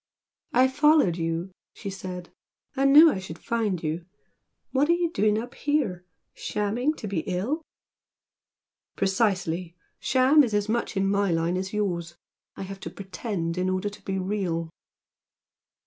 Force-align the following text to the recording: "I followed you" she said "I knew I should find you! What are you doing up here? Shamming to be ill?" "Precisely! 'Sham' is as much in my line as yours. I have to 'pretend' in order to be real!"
"I 0.51 0.67
followed 0.67 1.17
you" 1.17 1.51
she 1.75 1.91
said 1.91 2.31
"I 2.75 2.85
knew 2.85 3.11
I 3.11 3.19
should 3.19 3.37
find 3.37 3.83
you! 3.83 4.05
What 4.71 4.89
are 4.89 4.93
you 4.93 5.11
doing 5.11 5.37
up 5.37 5.53
here? 5.53 6.05
Shamming 6.33 6.95
to 6.95 7.07
be 7.07 7.19
ill?" 7.27 7.61
"Precisely! 8.95 9.75
'Sham' 9.99 10.43
is 10.43 10.55
as 10.55 10.67
much 10.67 10.97
in 10.97 11.07
my 11.07 11.29
line 11.29 11.55
as 11.55 11.71
yours. 11.71 12.15
I 12.55 12.63
have 12.63 12.79
to 12.79 12.89
'pretend' 12.89 13.59
in 13.59 13.69
order 13.69 13.89
to 13.89 14.01
be 14.03 14.17
real!" 14.17 14.71